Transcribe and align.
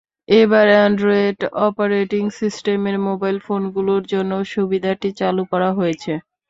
এবার 0.33 0.67
Android 0.73 1.37
operating 1.61 2.23
সিস্টেমের 2.39 2.97
mobile 3.07 3.37
ফোনগুলোর 3.45 4.01
জন্যও 4.13 4.43
সুবিধাটি 4.53 5.09
চালু 5.19 5.43
করা 5.51 5.69
হয়েছে। 5.77 6.13